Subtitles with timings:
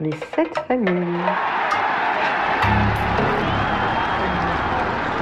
[0.00, 1.20] Les sept familles.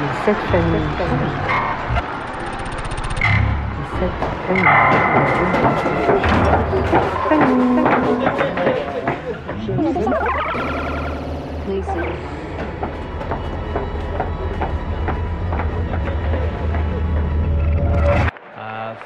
[0.01, 0.89] Les sept familles.
[3.79, 4.17] Les sept
[4.47, 5.03] familles.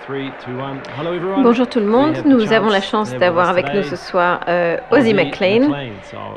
[0.09, 5.13] Bonjour tout le monde, nous avons la chance d'avoir avec nous ce soir euh, Ozzy
[5.15, 5.75] McLean.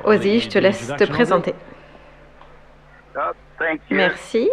[0.06, 1.54] Ozzy, je te laisse te présenter.
[3.92, 4.50] Merci.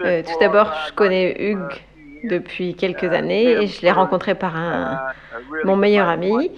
[0.00, 1.80] Euh, tout d'abord, je connais Hugues
[2.24, 5.00] depuis quelques années et je l'ai rencontré par un,
[5.64, 6.50] mon meilleur ami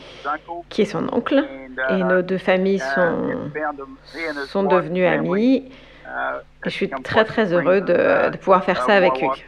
[0.71, 1.45] qui est son oncle.
[1.91, 3.51] Et nos deux familles sont,
[4.47, 5.71] sont devenues amies.
[6.65, 9.45] Et je suis très très heureux de, de pouvoir faire ça avec Hugues.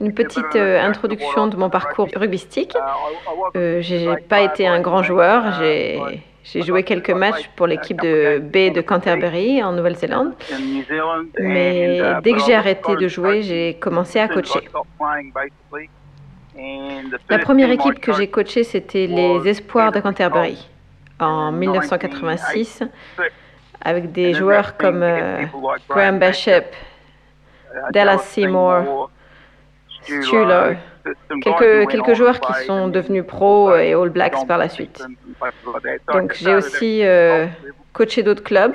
[0.00, 2.74] Une petite euh, introduction de mon parcours rugbystique.
[2.74, 5.60] Uh, euh, j'ai pas été un grand joueur.
[5.60, 10.34] Uh, j'ai joué quelques matchs pour l'équipe de B de Canterbury en Nouvelle-Zélande.
[11.38, 14.68] Mais uh, dès que j'ai arrêté de jouer, j'ai commencé à coacher.
[17.30, 20.68] La première équipe que j'ai coachée, c'était les Espoirs de Canterbury
[21.22, 22.82] en 1986,
[23.80, 25.44] avec des joueurs comme euh,
[25.88, 26.66] Graham Bishop,
[27.92, 29.10] Dallas Seymour,
[30.02, 30.74] Stulo,
[31.42, 35.02] quelques, quelques joueurs qui sont devenus pros et All Blacks par la suite.
[36.12, 37.46] Donc j'ai aussi euh,
[37.92, 38.74] coaché d'autres clubs.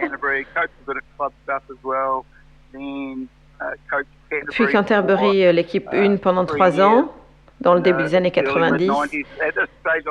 [4.49, 7.11] Puis Canterbury, euh, l'équipe 1 pendant trois ans,
[7.61, 8.91] dans le début des années 90.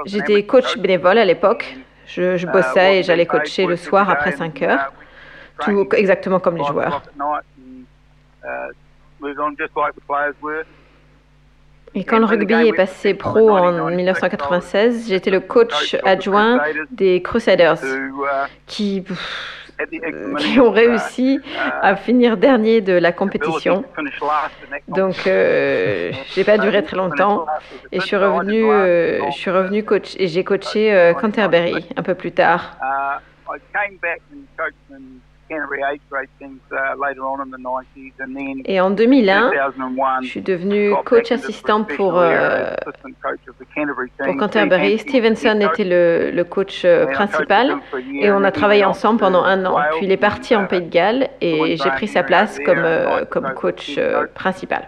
[0.07, 1.77] J'étais coach bénévole à l'époque.
[2.07, 4.93] Je, je, bossais et j'allais coacher le soir après 5 heures,
[5.61, 7.03] tout exactement comme les joueurs.
[11.95, 17.83] Et quand le rugby est passé pro en 1996, j'étais le coach adjoint des Crusaders
[17.83, 18.13] uh,
[18.67, 19.03] qui,
[20.39, 23.83] qui ont réussi uh, à finir dernier de la compétition.
[24.89, 27.47] Donc, euh, j'ai pas duré très longtemps
[27.93, 32.03] et je suis revenu, euh, je suis revenu coach et j'ai coaché euh, Canterbury un
[32.03, 32.77] peu plus tard.
[35.49, 35.55] Uh,
[38.65, 39.53] et en 2001,
[40.23, 42.75] je suis devenu coach assistant pour, euh,
[44.25, 44.99] pour Canterbury.
[44.99, 47.77] Stevenson était le, le coach euh, principal
[48.21, 49.79] et on a travaillé ensemble pendant un an.
[49.93, 53.25] Puis il est parti en Pays de Galles et j'ai pris sa place comme, euh,
[53.25, 53.99] comme coach
[54.35, 54.87] principal.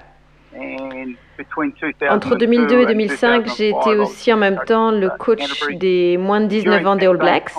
[2.10, 6.46] Entre 2002 et 2005, j'ai été aussi en même temps le coach des moins de
[6.46, 7.54] 19 ans des All Blacks.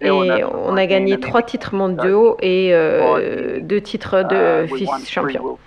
[0.00, 5.58] Et on a gagné trois titres mondiaux et euh, deux titres de uh, vice-champion.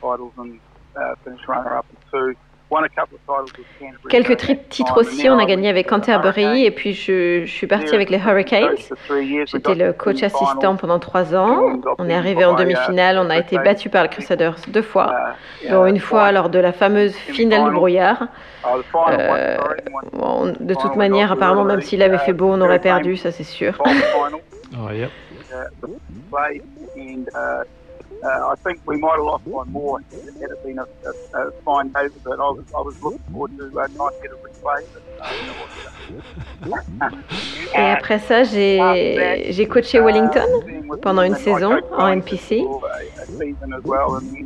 [4.09, 4.37] Quelques
[4.69, 8.17] titres aussi, on a gagné avec Canterbury et puis je, je suis parti avec les
[8.17, 8.75] Hurricanes.
[9.45, 11.79] J'étais le coach assistant pendant trois ans.
[11.97, 15.13] On est arrivé en demi-finale, on a été battu par les Crusaders deux fois,
[15.63, 18.27] uh, dont une fois lors de la fameuse finale du brouillard.
[18.65, 19.57] Uh, euh,
[20.11, 23.43] bon, de toute manière, apparemment, même s'il avait fait beau, on aurait perdu, ça c'est
[23.43, 23.81] sûr.
[23.85, 25.11] oh, yep.
[28.23, 29.99] Uh, I think we might have lost one more.
[30.11, 30.87] It had been a,
[31.37, 34.31] a, a fine day, but I was, I was looking forward to uh, not get
[34.31, 34.81] a replay.
[37.75, 40.41] Et après ça, j'ai coaché Wellington
[41.01, 42.65] pendant une saison en NPC.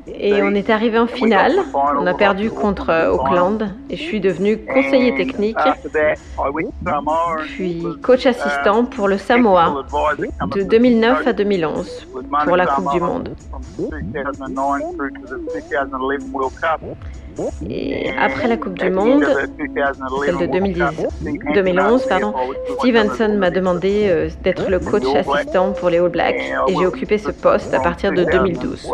[0.08, 1.54] Et on est arrivé en finale.
[1.74, 5.58] On a perdu contre Auckland et je suis devenu conseiller technique,
[7.56, 9.84] puis coach assistant pour le Samoa
[10.56, 12.08] de 2009 à 2011
[12.46, 13.36] pour la Coupe du Monde.
[17.70, 19.26] Et après la Coupe du Monde,
[20.26, 20.84] celle de 2010,
[21.54, 22.34] 2011, pardon,
[22.80, 26.42] Stevenson m'a demandé euh, d'être le coach assistant pour les All Blacks.
[26.68, 28.92] Et j'ai occupé ce poste à partir de 2012.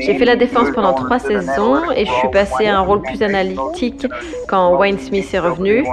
[0.00, 3.22] J'ai fait la défense pendant trois saisons et je suis passé à un rôle plus
[3.22, 4.06] analytique
[4.48, 5.84] quand Wayne Smith est revenu.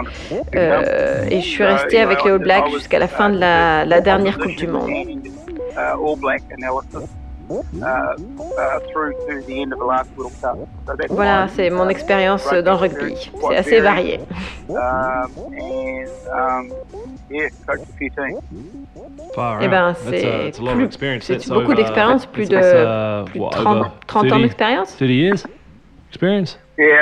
[0.55, 4.01] Euh, et je suis resté avec les All Blacks jusqu'à la fin de la, la
[4.01, 4.89] dernière Coupe du Monde.
[11.09, 13.31] Voilà, c'est mon expérience dans le rugby.
[13.49, 14.19] C'est assez varié.
[19.61, 24.95] Eh ben, c'est c'est beaucoup d'expérience, plus de, plus de 30, 30 ans d'expérience.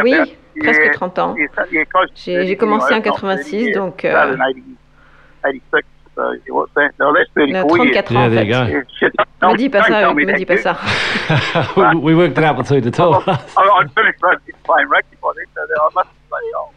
[0.04, 0.16] Oui,
[0.60, 1.36] presque 30 ans.
[2.16, 4.06] J'ai commencé en 86, donc...
[4.06, 4.36] Euh,
[6.16, 6.94] that.
[7.00, 8.86] No, that's On a 34 years.
[9.40, 10.26] 34 ans en fait.
[10.26, 13.04] Me dis pas ça, me dis pas we, we worked it out between the two
[13.04, 13.40] of us.
[13.58, 16.74] I, I'd finished rugby, playing rugby by then, so that I must be old.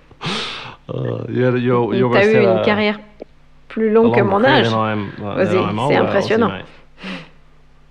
[0.89, 2.99] Uh, yeah, you're, you're T'as almost eu had une a- carrière
[3.69, 4.67] plus longue que mon career âge.
[4.69, 6.53] I uh, c'est older, impressionnant.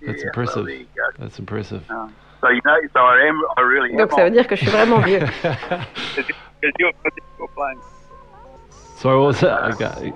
[0.06, 0.68] That's impressive.
[1.20, 1.82] That's impressive.
[2.42, 3.98] So you know, so I am, I really am.
[3.98, 5.20] Donc ça veut dire que je suis vraiment vieux.
[8.98, 9.74] Sorry, what was that?
[9.76, 10.12] Okay.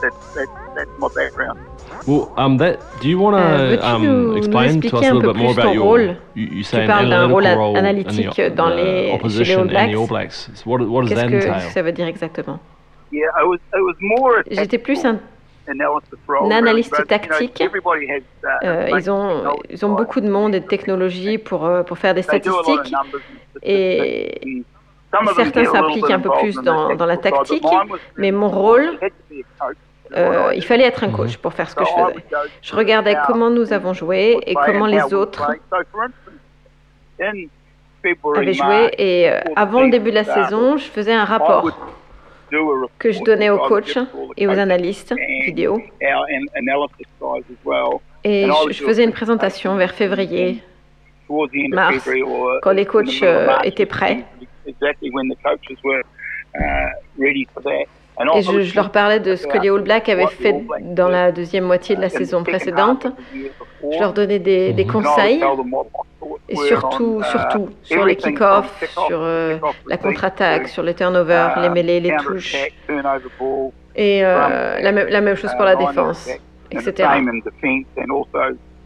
[0.00, 1.58] That's, that's, that's my background.
[2.06, 5.14] Well, um, that do you want Euh, to um, explain to expliquer us a un
[5.14, 5.84] little peu bit more plus about your?
[5.98, 6.16] rôle?
[6.34, 9.18] You, you say an parles d'un rôle analytical role in analytique the, dans the les-
[9.44, 10.08] chez les All in the All Blacks.
[10.08, 10.50] Blacks.
[10.54, 11.70] So what, what does that Qu'est-ce que entail?
[11.72, 12.58] ça veut dire exactement?
[13.10, 14.42] Yeah, it was, it was more.
[14.50, 15.18] J'étais plus un
[16.50, 17.60] analyste tactique.
[17.60, 17.68] uh,
[18.64, 22.14] Euh, ils, ont, ils ont beaucoup de monde et de technologies pour, euh, pour faire
[22.14, 23.22] des They do a lot of statistiques
[23.62, 24.62] et
[25.36, 27.64] certains s'impliquent un peu plus dans, dans la tactique,
[28.16, 28.98] mais mon rôle,
[30.16, 32.24] euh, il fallait être un coach pour faire ce que je faisais.
[32.62, 35.50] Je regardais comment nous avons joué et comment les autres
[37.20, 41.70] avaient joué et euh, avant le début de la saison, je faisais un rapport
[42.98, 43.98] que je donnais aux coachs
[44.36, 45.14] et aux analystes
[45.44, 45.82] vidéo
[48.24, 50.62] et je, faisais une présentation vers février
[51.70, 52.08] Mars,
[52.62, 54.24] quand les coachs, euh, étaient prêts.
[58.20, 61.32] I et je, leur parlais de ce que les All Blacks avaient fait dans la
[61.32, 63.06] deuxième moitié de la saison précédente.
[63.82, 65.42] Je leur donnais des, conseils
[66.48, 71.60] et surtout, on, uh, surtout sur les kick-offs, sur euh, la contre-attaque, sur les turnovers,
[71.60, 72.56] les uh, mêlées, les touches
[73.94, 76.28] et euh, la, même- la même chose pour la défense,
[76.70, 77.08] etc.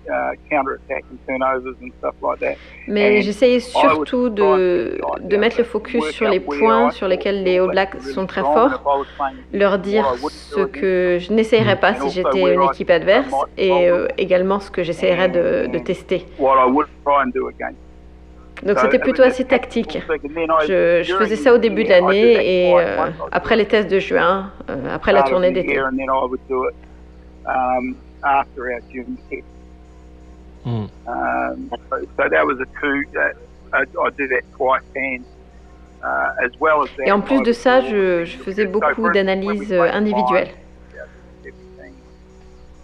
[0.08, 2.56] uh, counter-attack and turnovers and stuff like that.
[2.88, 7.68] Mais j'essayais surtout de, de mettre le focus sur les points sur lesquels les All
[7.70, 9.04] Blacks sont très forts,
[9.52, 14.60] leur dire ce que je n'essayerais pas si j'étais une équipe adverse et euh, également
[14.60, 16.26] ce que j'essayerais de, de tester.
[18.62, 19.98] Donc c'était it plutôt assez tactique.
[20.68, 24.52] Je, je faisais ça au début de l'année et euh, après les tests de juin,
[24.70, 25.80] euh, après la tournée d'été.
[30.64, 30.88] Mm.
[31.06, 33.04] Um, so, so that was a two.
[33.12, 33.34] That,
[33.72, 35.24] I, I do that twice, and
[36.02, 37.06] uh, as well as that.
[37.06, 40.50] Et en plus de ça, je, je faisais beaucoup d'analyses euh, individuelles.
[40.94, 41.04] live,
[41.42, 41.92] 2017,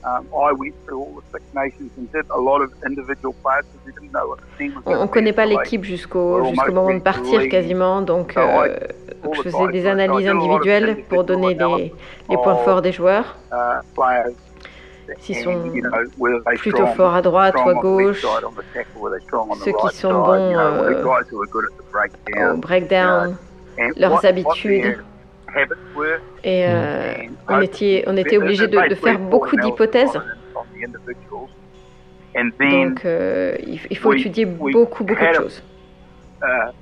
[0.04, 3.64] Um, I went through all the Six Nations and did a lot of individual players
[3.66, 6.72] because we didn't know what the team was On ne connaît pas l'équipe jusqu'au jusqu'au
[6.72, 8.78] moment de partir quasiment, donc euh,
[9.34, 11.92] je faisais des analyses individuelles pour donner analysis
[12.28, 13.80] les points forts des joueurs, uh,
[15.18, 15.72] s'ils sont
[16.56, 18.24] plutôt forts à droite ou à gauche,
[19.64, 21.04] ceux qui sont bons, euh,
[22.52, 23.36] au breakdown,
[23.96, 24.98] leurs habitudes.
[26.44, 27.14] et euh,
[27.48, 30.20] on était, on était obligé de, de faire beaucoup d'hypothèses.
[32.34, 35.62] Donc euh, il, faut étudier beaucoup, beaucoup de choses.
[36.42, 36.72] uh,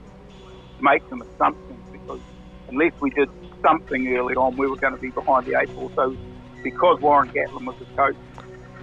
[0.80, 2.20] make some assumptions because
[2.68, 3.28] unless we did
[3.62, 5.90] something early on, we were going to be behind the eight ball.
[5.94, 6.16] So
[6.70, 8.16] because Warren Gatlin was the coach,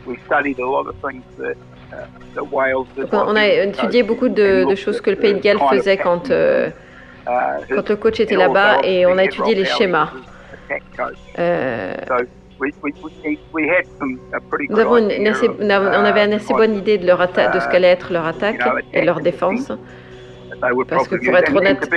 [0.08, 1.56] we studied a lot of things that,
[1.92, 3.10] uh, that Wales did.
[3.12, 6.30] Donc, on a étudié beaucoup de, de choses que le Pays de Galles faisait quand,
[6.32, 6.70] euh,
[7.76, 10.10] quand le coach était là-bas et on a étudié les schémas.
[11.40, 11.94] Euh,
[14.70, 15.70] nous avons une, une assez, on
[16.06, 18.60] avait une assez bonne idée de, leur atta- de ce qu'allait être leur attaque
[18.94, 19.72] et leur défense.
[20.90, 21.90] Parce que pour être honnête,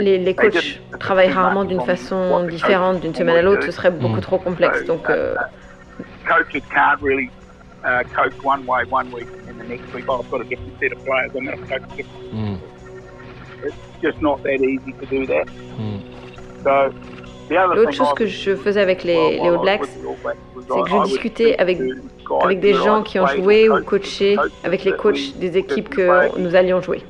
[0.00, 4.16] Les, les coachs travaillent rarement d'une façon différente d'une semaine à l'autre, ce serait beaucoup
[4.16, 4.20] Mm.
[4.20, 4.84] trop complexe.
[4.84, 5.34] Donc euh,
[6.26, 7.28] coaches can't really
[8.14, 11.04] coach one way one week and the next week I've got a different set of
[11.04, 11.30] players.
[11.34, 12.32] I'm going to coach different.
[12.32, 12.56] Mm.
[13.66, 15.46] It's just not that easy to do that.
[16.64, 16.92] So
[17.48, 19.80] the other l'autre thing chose I- que je faisais avec les, les All was Blacks,
[19.82, 21.78] with the All Blacks was c'est que je discutais avec-
[22.42, 25.56] avec des gens qui ont played joué ou with, coaché coaches avec les coachs des
[25.58, 27.02] équipes that que nous allions jouer.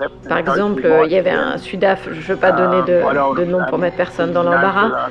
[0.00, 3.40] African Par exemple, il y avait un Sudaf, je ne veux pas donner um, de,
[3.40, 5.08] de nom pour mettre personne dans l'embarras,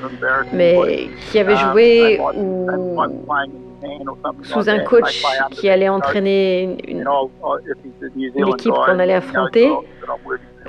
[0.52, 2.68] mais qui avait um, joué ou
[4.44, 6.78] sous un coach qui allait entraîner
[8.36, 9.72] l'équipe qu'on allait affronter,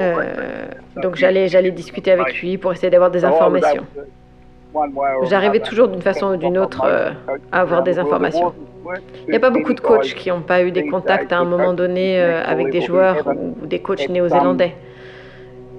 [0.00, 3.84] euh, donc j'allais discuter avec lui pour essayer d'avoir des informations.
[5.24, 7.10] J'arrivais toujours d'une façon ou d'une autre euh,
[7.52, 8.52] à avoir des informations.
[9.26, 11.44] Il n'y a pas beaucoup de coachs qui n'ont pas eu des contacts à un
[11.44, 13.26] moment donné euh, avec des joueurs
[13.62, 14.74] ou des coachs néo-zélandais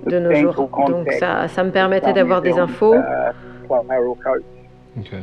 [0.07, 0.55] de nos jours.
[0.87, 2.95] Donc ça, ça me permettait d'avoir des infos.
[4.97, 5.17] Okay.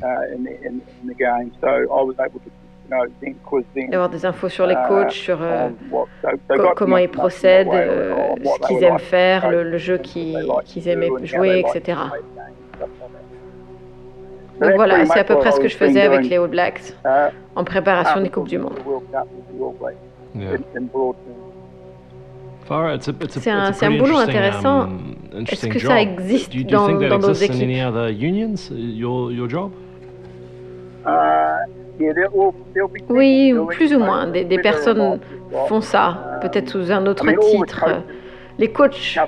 [3.88, 6.07] d'avoir des infos sur les coachs, sur euh, co-
[6.57, 7.69] co- comment ils procèdent,
[8.45, 10.37] ce qu'ils aiment faire, le, le jeu qu'ils
[10.67, 11.99] qu'ils aimaient jouer, etc.
[14.62, 16.95] Donc voilà, c'est à peu près ce que je faisais avec les All Blacks
[17.54, 18.78] en préparation des Coupes du Monde.
[20.35, 20.57] Yeah.
[23.31, 24.83] C'est un- boulot intéressant.
[24.83, 25.14] um,
[25.50, 27.62] Est-ce que ça existe dans, think that dans nos exists in équipes?
[27.69, 28.71] any other unions?
[28.71, 29.73] uh, Your your job?
[31.04, 31.11] Uh,
[31.99, 34.26] yeah, there will, there'll be people Oui, plus ou moins.
[34.28, 35.19] Des, personnes
[35.69, 37.85] font ça, peut-être sous un autre titre.
[38.59, 39.19] Les coachs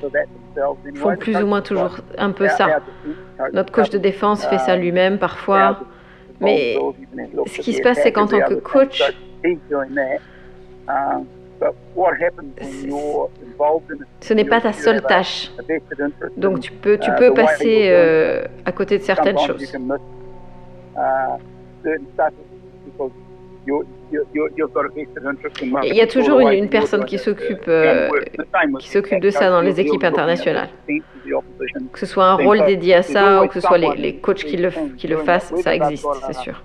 [0.96, 2.66] font plus ou moins toujours un peu ça.
[3.52, 5.80] Notre coach de défense fait ça lui-même parfois.
[6.40, 6.76] mais
[7.46, 8.98] ce qui se passe, c'est qu'en tant que coach-
[14.20, 15.50] Ce n'est pas ta seule tâche.
[16.36, 19.72] Donc tu peux, tu peux passer euh, à côté de certaines choses.
[25.82, 28.08] Il y a toujours une, personne qui s'occupe euh,
[28.78, 30.68] qui s'occupe de ça dans les équipes internationales.
[31.92, 34.56] Que ce soit un rôle dédié à ça ou que ce soit les, coachs qui
[34.56, 36.62] le, qui le fassent, ça existe, c'est sûr.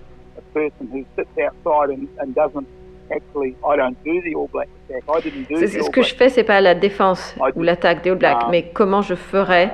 [5.76, 9.02] Ce que je fais, c'est pas la défense ou l'attaque des All Blacks, mais comment
[9.02, 9.72] je ferais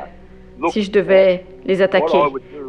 [0.70, 2.18] si je devais les attaquer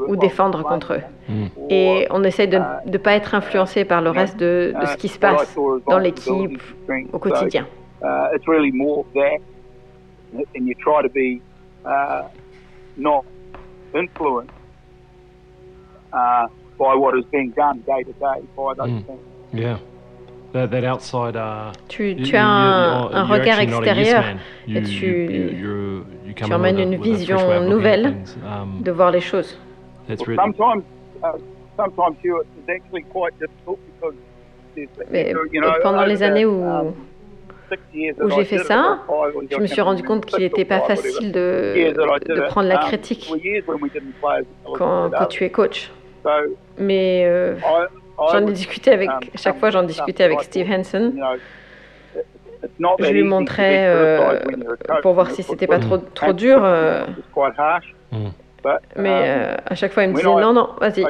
[0.09, 1.03] ou défendre contre eux.
[1.29, 1.47] Mm.
[1.71, 5.09] Et on essaye de ne pas être influencé par le reste de, de ce qui
[5.09, 5.57] se passe
[5.89, 6.63] dans l'équipe
[7.13, 7.67] au quotidien.
[8.03, 9.41] Uh, it's really more of that,
[10.55, 11.41] and you try to be
[11.87, 12.29] uh,
[12.99, 13.25] not
[13.95, 14.51] influenced
[16.13, 16.47] uh,
[16.79, 19.07] by what is being done day to day by those Mm.
[19.07, 19.21] things.
[19.55, 19.79] Yeah.
[20.57, 21.37] That, that outside.
[21.37, 24.25] Uh, Tu, as un, regard extérieur
[24.67, 26.03] et tu-
[26.51, 28.17] emmènes une vision nouvelle.
[28.43, 29.59] Um, de voir les choses.
[30.09, 30.55] that's Well, really.
[30.55, 30.83] sometimes,
[31.23, 31.37] uh,
[31.77, 34.15] sometimes you, it's actually quite difficult because
[34.75, 35.35] there's, Mais
[35.83, 36.95] pendant les années où, um,
[38.23, 39.01] où j'ai fait ça,
[39.51, 41.93] je me suis rendu compte qu'il n'était pas facile de,
[42.49, 43.31] prendre la um, critique
[44.75, 45.91] quand, tu es coach.
[46.23, 46.31] So,
[46.79, 47.57] Mais euh,
[48.19, 51.13] j'en ai discuté avec, chaque fois j'en discutais avec Steve Hansen.
[52.99, 54.19] Je lui montrais euh,
[55.03, 56.65] pour voir si c'était pas trop, trop dur.
[56.65, 57.05] euh.
[58.13, 58.29] Mm.
[58.97, 61.03] Mais um, euh, à chaque fois il me disait I- non, non, vas-y.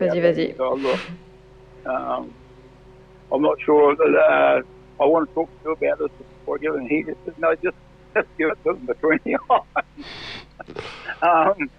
[0.00, 0.54] Vas-y, vas-y.
[0.58, 0.76] "Oh,
[1.86, 2.28] um,
[3.32, 4.62] I'm not sure that uh,
[5.00, 6.80] I want to talk to you about this before I give it.
[6.80, 7.76] And he just said, no, just,
[8.16, 9.62] just give it to them between the eyes.
[11.22, 11.70] um,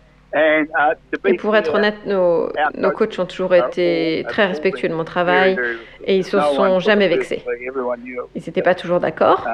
[1.26, 5.58] Et pour être honnête, nos, nos coachs ont toujours été très respectueux de mon travail
[6.06, 7.44] et ils se sont jamais vexés.
[8.36, 9.48] Ils n'étaient pas toujours d'accord,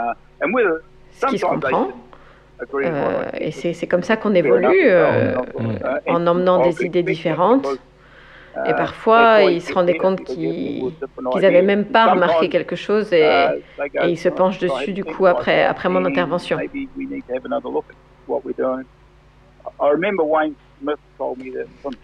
[1.12, 1.90] ce qui se comprend.
[2.76, 5.36] Euh, et c'est comme ça qu'on évolue euh,
[6.08, 7.68] en emmenant des idées différentes.
[8.68, 10.92] Et parfois, ils se rendaient compte qu'ils
[11.36, 13.24] n'avaient même pas remarqué quelque chose et,
[14.02, 16.58] et ils se penchent dessus du coup après, après mon intervention.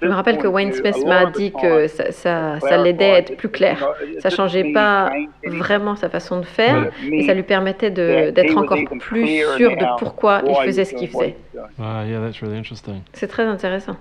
[0.02, 3.38] Je me rappelle que Wayne Smith m'a dit que ça, ça, ça l'aidait à être
[3.38, 3.90] plus clair.
[4.20, 5.12] Ça changeait pas
[5.46, 10.42] vraiment sa façon de faire, mais ça lui permettait d'être encore plus sûr de pourquoi
[10.48, 11.36] il faisait ce qu'il faisait.
[11.82, 13.02] Ah, yeah, that's really interesting.
[13.14, 13.98] C'est très intéressant.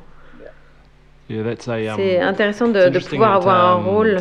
[1.29, 1.75] Yeah, that's a.
[1.75, 4.17] Um, C'est intéressant it's de, pouvoir avoir un um, rôle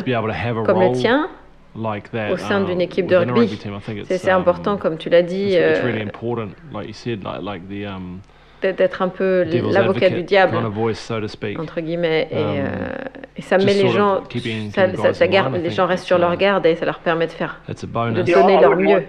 [0.66, 1.30] comme le tien.
[1.74, 4.04] like that au sein d'une um, équipe de within a rugby.
[4.04, 5.74] C'est important, comme tu l'as dit, euh,
[8.62, 10.52] d'être un peu l'avocat du diable.
[10.56, 11.58] kind of voice, so to speak.
[11.58, 12.88] entre guillemets, et, Um, euh,
[13.36, 14.22] et ça met les gens,
[15.12, 17.26] ça, garde, line, les gens restent it's, sur leur uh, garde et ça leur permet
[17.26, 17.60] de faire.
[17.68, 18.24] It's a bonus.
[18.24, 19.02] de donner leur mieux.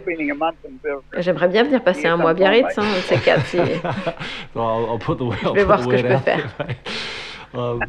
[1.18, 3.46] J'aimerais bien venir passer un mois à Biarritz, hein, un de ces quatre.
[3.46, 3.58] si-
[4.54, 6.48] So I'll, I'll put the, I'll vais voir ce que je peux faire.
[7.54, 7.80] um,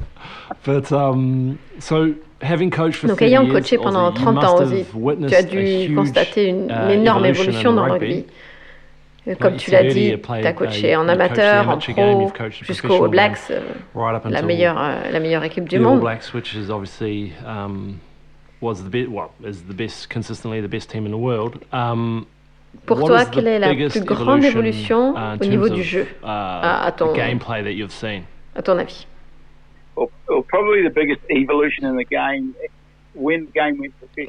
[0.64, 4.44] but um, so having coached for Donc 30 ayant years, coaché pendant Ozzy, you 30
[4.44, 4.58] ans,
[4.94, 5.42] witnessed tu as
[5.88, 8.24] dû constater une, une uh, énorme evolution évolution in dans le rugby.
[9.38, 12.32] Comme you tu l'as dit, tu as uh, coaché en amateur, en pro,
[12.62, 13.60] jusqu'aux Blacks, euh,
[13.94, 16.00] right up la until meilleure, euh, la meilleure équipe du the All monde.
[16.00, 17.98] Blacks, which is obviously um,
[18.60, 21.56] was the best, well, is the best, consistently the best team in the world.
[21.72, 22.26] Um,
[22.86, 26.26] Pour what toi, quelle est la plus grande évolution uh, au niveau du jeu, uh,
[26.26, 28.22] à- à ton- the gameplay that you've seen?
[28.54, 29.06] à ton avis.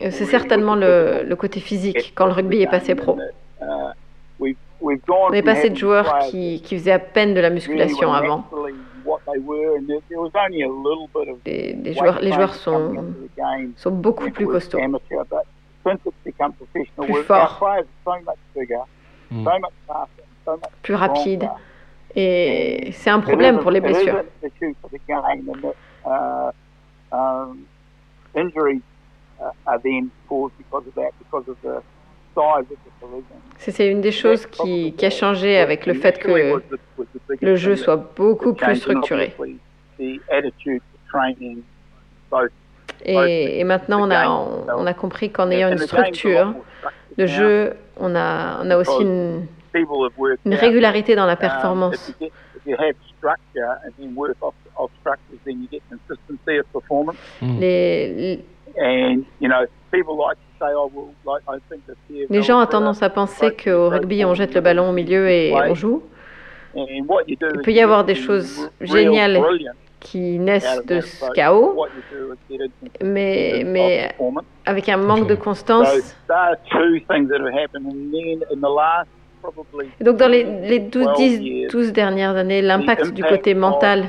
[0.02, 3.18] Euh, C'est certainement le, côté physique quand le rugby est passé pro.
[4.82, 8.38] On est passé de joueurs players qui, qui faisaient à peine de la musculation avant.
[8.38, 8.74] naturally
[9.06, 12.32] what they were, and there, there was only a little bit of Les, joueurs, les
[12.32, 12.94] joueurs sont,
[13.78, 14.80] sont beaucoup plus costauds.
[14.80, 15.44] amateur, but
[15.86, 17.40] since it's become professional, Plus forts.
[17.42, 18.82] our players are so much bigger,
[19.32, 19.44] Mm.
[19.46, 21.50] so much faster, so much plus rapides.
[22.16, 24.24] Et c'est un problème pour les blessures.
[33.58, 36.62] C'est une des choses qui, qui a changé avec le fait que
[37.42, 39.34] le jeu soit beaucoup plus structuré.
[40.00, 41.62] The attitude to training,
[42.32, 42.50] both
[43.06, 46.54] Et, et maintenant, on a, on, on a compris qu'en ayant une structure
[47.18, 47.26] now.
[47.28, 49.48] jeu, on a, on a aussi une,
[50.46, 52.10] régularité dans la um, performance.
[52.10, 55.68] if, you get, if you have structure and then work off, off structures, then you
[55.72, 57.18] get consistency of performance.
[57.42, 58.40] Les,
[60.62, 60.92] "Oh,
[62.30, 64.94] les gens ont is better." tendance à penser qu'au rugby, on jette le ballon au
[64.94, 66.04] milieu et on joue,
[66.76, 69.42] Il peut y avoir des choses géniales
[70.00, 74.16] qui naissent de ce chaos, What you do is get a mais, mais
[74.66, 76.16] avec un manque de constance.
[76.28, 79.08] there are two things that have happened, and then in the last
[79.42, 83.12] probably Et donc dans les, les 12, 12 10, years, 12 dernières années, the l'impact
[83.14, 84.06] du impact côté of mental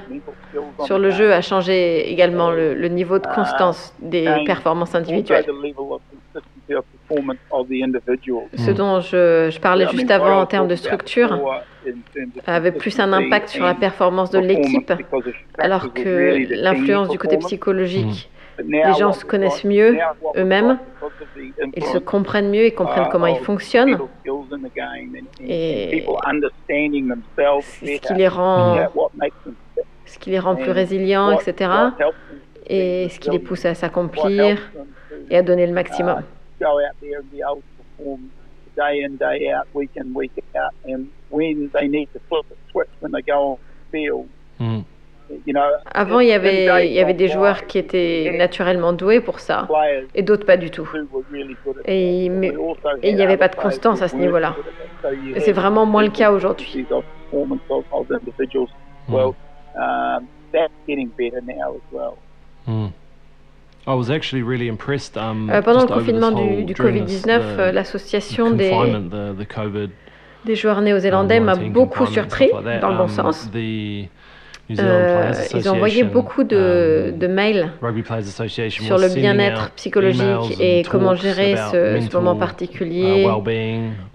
[0.84, 4.94] sur the le game, jeu a changé également le, le niveau de constance des performances
[4.94, 5.44] individuelles.
[8.56, 12.42] Ce dont je, je parlais juste avant en termes de structure before in terms of
[12.48, 14.92] avait plus un impact sur la performance de l'équipe,
[15.58, 18.30] alors que l'influence du côté psychologique,
[18.64, 19.96] now les gens se connaissent mieux
[20.36, 20.78] eux-mêmes,
[21.74, 24.36] ils se comprennent mieux et comprennent comment ils fonctionnent, and,
[25.46, 26.04] and, Et-
[27.62, 30.70] ce better, qui les rend, yeah, what makes them fit, ce qui les rend plus
[30.70, 31.70] and résilients, what- etc.
[32.68, 35.72] Et ce qui les resilient, pousse à s'accomplir helps them to, et à donner le
[35.72, 36.22] maximum.
[36.62, 38.20] Go out there and be able to perform
[38.76, 42.56] day in, day out, week in, week out, and when they need to flip a
[42.70, 44.26] switch when they go on the field,
[44.60, 44.84] Mm.
[45.46, 45.70] you know.
[45.92, 49.66] Avant, il y avait, il y avait des joueurs qui étaient naturellement doués pour ça,
[49.68, 50.84] players et d'autres pas du tout.
[50.92, 52.52] who were really good at Et, mais-
[53.02, 54.54] il n'y avait pas de constance players à ce niveau-là.
[55.34, 56.86] Et c'est vraiment moins le cas aujourd'hui.
[62.66, 62.86] Mm.
[65.62, 68.70] Pendant le just over this confinement du, du during this- Covid-19, the euh, l'association des,
[70.54, 73.50] joueurs néo-zélandais m'a 19 beaucoup surpris, dans le bon um, sens.
[74.78, 77.72] Euh, ils ont envoyé beaucoup de, um, de mails
[78.70, 83.28] sur le bien-être psychologique et comment gérer ce, moment uh, particulier.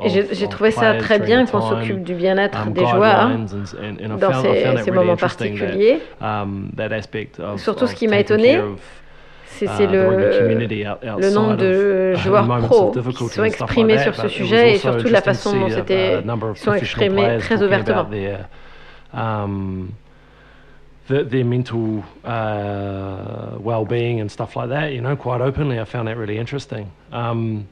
[0.03, 3.29] Et j'ai trouvé ça très bien qu'on s'occupe du bien-être um, des joueurs
[4.17, 5.99] dans ces, moments particuliers.
[6.21, 6.71] um,
[7.57, 8.59] Surtout ce qui m'a étonné,
[9.49, 14.15] C'est uh, c'est le, nombre de of, uh, joueurs of qui difficulty sont exprimés sur
[14.15, 16.21] ce sujet et surtout la façon dont c'était
[16.55, 18.01] sont exprimés très ouvertement.
[18.01, 18.47] about their,
[19.13, 19.89] um,
[21.07, 25.79] their, mental uh, well-being and stuff like that, you know, quite openly.
[25.79, 26.91] I found that really interesting.
[27.11, 27.65] Um,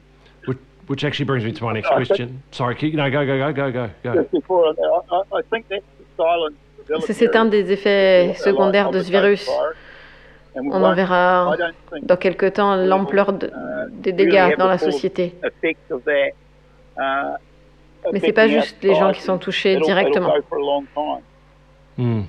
[0.46, 0.58] which,
[0.88, 2.42] which actually brings me to my next question.
[2.50, 4.14] Sorry, keep, no, go, go, go, go, go, go.
[4.14, 6.56] Just before, I, I, I think that's the silent
[7.00, 9.48] C'est- C'est un des effets secondaires de ce virus.
[10.72, 11.54] On en verra
[12.02, 13.50] dans quelques temps l'ampleur de-
[13.90, 15.34] des dégâts dans la société.
[18.12, 20.28] Mais c'est pas juste les gens qui sont touchés directement.
[21.98, 22.22] Mm.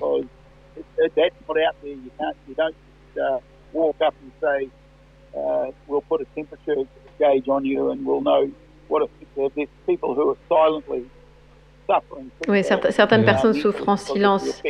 [12.48, 14.62] Oui, certes- certaines personnes souffrent en silence.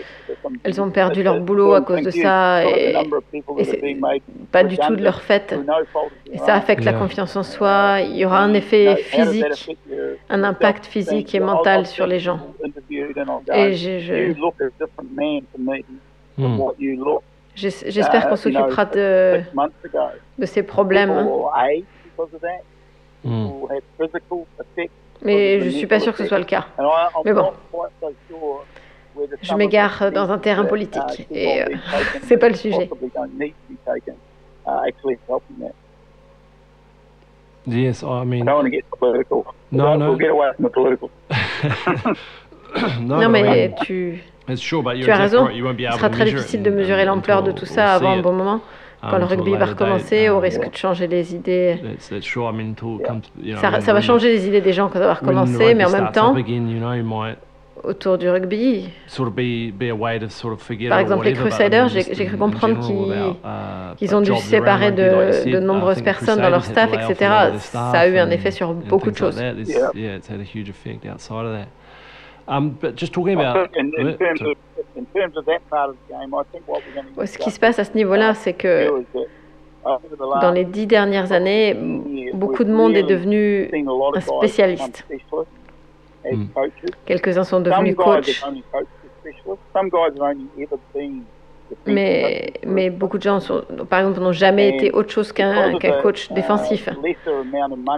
[0.63, 3.97] Elles ont perdu leur boulot à cause de ça et, et c'est
[4.53, 5.53] pas du tout de leur fait.
[5.53, 7.99] Et their ça affecte la confiance en soi.
[8.03, 9.77] Il y aura un effet physique,
[10.29, 12.41] un impact physique et mental sur les gens.
[13.53, 15.79] Et j'ai- je- you look a different man to me
[16.39, 16.61] than Mm.
[16.61, 17.23] what you look
[17.57, 19.43] J'es- J'espère qu'on Uh, know, s'occupera de,
[20.47, 22.29] ces problèmes, People
[25.23, 26.67] mais je suis pas sûre que ce soit le cas.
[27.25, 27.53] Mais bon.
[29.19, 31.67] whether Je m'égare dans un terrain that, politique et, euh,
[32.23, 32.89] c'est pas le sujet.
[34.67, 35.73] uh.
[37.67, 38.45] Yes, I mean,
[43.01, 45.49] Non, but I mais tu, tu as raison.
[45.49, 48.61] Ce sera très difficile de mesurer l'ampleur de tout ça avant un bon moment,
[49.01, 51.77] quand le rugby va recommencer, au risque de changer les idées.
[53.81, 56.35] Ça, va changer les idées des gens quand ça va recommencer, mais en même temps,
[57.85, 61.25] autour du rugby, sort of be be a way to sort of forget Par exemple,
[61.27, 66.51] les Crusaders, j'ai- cru comprendre qu'ils- uh, ont dû se séparer de, nombreuses personnes dans
[66.51, 67.31] leur Crusaders had to staff, etc.
[67.61, 69.41] Ça a eu un effet sur beaucoup de choses.
[69.69, 69.91] Yeah.
[77.17, 79.05] Ouais, Ce qui se passe à ce niveau-là, c'est que
[79.85, 81.75] dans dans les dix dernières années,
[82.35, 83.71] beaucoup de monde est devenu
[84.15, 85.07] un spécialiste.
[86.31, 86.47] Mm.
[87.07, 88.45] Quelques-uns sont devenus coachs,
[91.87, 96.31] mais, mais beaucoup de gens, sont, par exemple, n'ont jamais été autre chose qu'un coach
[96.33, 96.89] défensif.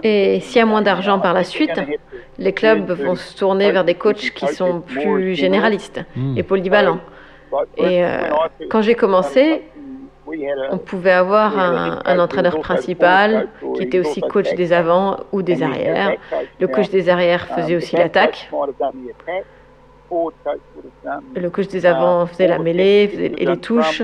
[0.03, 1.79] Et s'il y a moins d'argent par la suite,
[2.37, 6.37] Les clubs vont se tourner vers des coachs qui sont plus généralistes Mm.
[6.37, 6.99] et polyvalents.
[7.77, 8.19] Et euh,
[8.69, 9.63] quand j'ai commencé,
[10.71, 15.61] on pouvait avoir un, un entraîneur principal qui était aussi coach des avants ou des
[15.61, 16.13] arrières.
[16.59, 18.49] Le coach des arrières faisait aussi l'attaque.
[21.35, 24.03] Le coach des avants faisait la mêlée faisait, et les touches.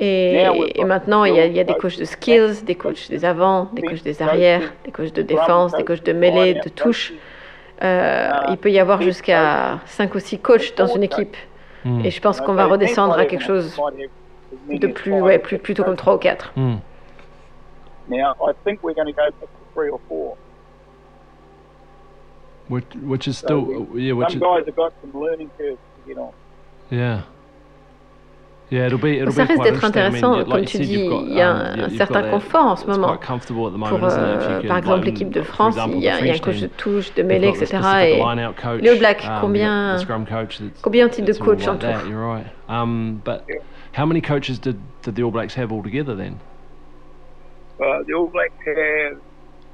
[0.00, 3.08] Et, et, maintenant, il y, a, il y, a, des coachs de skills, des coachs
[3.08, 6.68] des avants, des coachs des arrières, des coachs de défense, des coachs de mêlée, de
[6.68, 7.12] touche.
[7.82, 11.36] Euh, il peut y avoir jusqu'à 5 ou 6 coachs dans une équipe.
[11.84, 12.04] Mm.
[12.04, 13.78] Et je pense qu'on va redescendre à quelque chose
[14.70, 16.52] de plus, ouais, plus plutôt comme 3 ou 4.
[16.56, 16.76] Mm.
[22.68, 26.18] Which, which is still, yeah, which some guys have got some learning curves to get
[26.18, 26.32] on.
[26.90, 27.22] Yeah.
[28.72, 32.86] Ça risque d'être intéressant, comme tu dis, il y a un, certain confort en ce
[32.86, 33.18] moment.
[33.18, 37.12] Pour, euh, par exemple, l'équipe de France, il y, y, a, un coach de touche,
[37.14, 37.76] de mêlée, etc.
[38.02, 38.16] Et
[38.80, 39.96] les All Blacks, um, combien,
[40.82, 41.86] combien ont-ils de coachs en tout
[43.24, 43.42] But
[43.94, 46.36] how many coaches did, did the All Blacks have altogether then?
[47.80, 49.18] Uh, the All Blacks have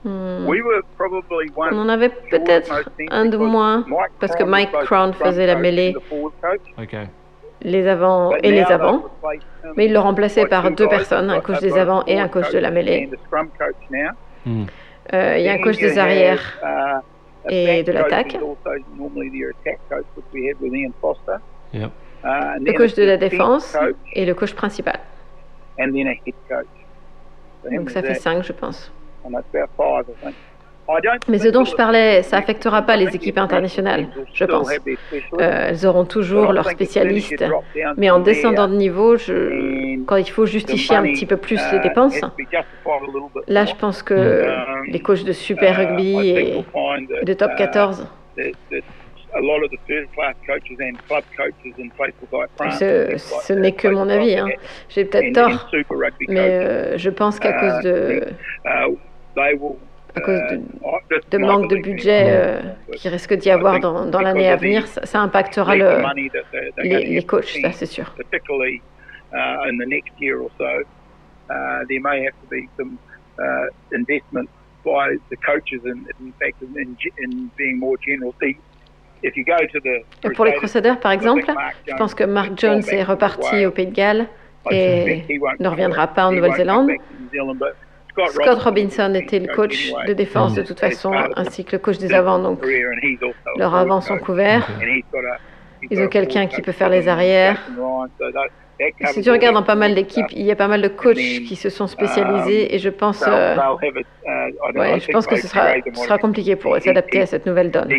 [0.05, 0.47] Hmm.
[0.47, 3.85] On en avait peut-être un de moins
[4.21, 5.93] parce que Mike Crown faisait la mêlée.
[6.81, 7.09] Okay
[7.63, 9.05] les avants et les avants,
[9.77, 12.59] mais il le remplaçait par deux personnes, un coach des avants et un coach de
[12.59, 13.11] la mêlée.
[14.47, 14.65] Hmm.
[15.13, 16.61] Euh, il y a un coach des arrières
[17.49, 18.39] et de l'attaque.
[21.73, 23.77] Le coach de la défense
[24.13, 25.01] et le coach principal.
[27.73, 28.93] Donc ça fait cinq, je pense.
[31.29, 34.71] Mais ce dont je parlais, ça n'affectera pas les équipes internationales, je pense.
[34.71, 37.45] Euh, elles auront toujours leurs spécialistes,
[37.97, 41.81] mais en descendant de niveau, je, quand il faut justifier un petit peu plus les
[41.81, 42.21] dépenses,
[43.49, 44.47] là je pense que
[44.87, 46.65] les coachs de Super Rugby et
[47.23, 48.07] de Top 14
[52.71, 54.37] ce, ce n'est que mon avis.
[54.37, 54.49] Hein.
[54.89, 55.71] J'ai peut-être tort,
[56.29, 58.25] mais euh, je pense qu'à cause de
[60.17, 60.61] à cause de,
[61.31, 62.61] de manque de budget euh,
[62.97, 66.03] qui risque d'y avoir dans, dans l'année à venir, ça, ça impactera le,
[66.83, 68.15] les, les coachs, ça c'est sûr.
[69.31, 70.83] Uh, in the next year or so,
[71.51, 72.99] uh, there may have to be some
[73.39, 74.49] uh, investment
[74.83, 78.35] by the coaches in, in fact in, in being more general.
[79.23, 81.45] Et pour les Crusaders, par exemple,
[81.87, 84.27] je pense que Mark Jones est reparti au Pays de Galles
[84.71, 85.25] et
[85.59, 86.91] ne reviendra pas en Nouvelle-Zélande.
[88.31, 92.13] Scott Robinson était le coach de défense de toute façon, ainsi que le coach des
[92.13, 92.39] avants.
[92.39, 92.65] Donc,
[93.57, 94.69] leurs avants sont couverts.
[95.91, 97.61] Ils ont quelqu'un qui peut faire les arrières.
[99.13, 101.57] Si tu regardes dans pas mal d'équipes, il y a pas mal de coachs qui
[101.57, 103.57] se sont spécialisés et je pense, euh,
[104.75, 107.71] ouais, je pense que ce sera, ce sera compliqué pour eux s'adapter à cette nouvelle
[107.71, 107.93] donne.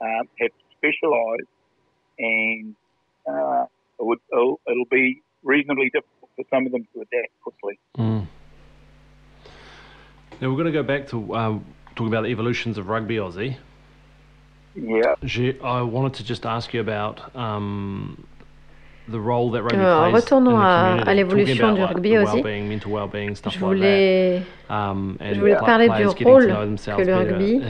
[0.00, 0.28] um,
[2.18, 2.74] and
[3.26, 3.64] uh,
[3.98, 7.78] it would, it'll, it'll, be reasonably difficult for some of them to adapt quickly.
[7.98, 8.26] Mm.
[10.40, 13.56] Now we're going to go back to um, talking about the evolutions of rugby, Aussie.
[14.74, 15.14] Yeah.
[15.62, 18.26] I wanted to just ask you about um,
[19.08, 22.42] Alors, retournons à, à l'évolution du rugby aussi.
[22.42, 27.60] Je voulais, um, je voulais parler du rôle que le rugby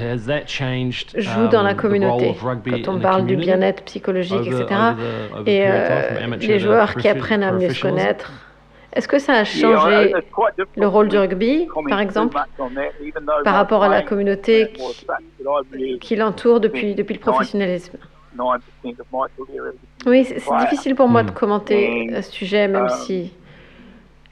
[1.15, 4.65] joue dans la um, communauté, quand on parle du bien-être psychologique, etc.
[5.45, 8.33] Et euh, les joueurs qui apprennent à mieux se connaître.
[8.97, 10.15] Est-ce que ça a changé
[10.77, 12.39] le rôle du rugby, par exemple,
[13.45, 17.99] par rapport à la communauté qui, qui l'entoure depuis, depuis le professionnalisme?
[20.07, 23.33] oui, c'est difficile pour moi de commenter à ce sujet, même si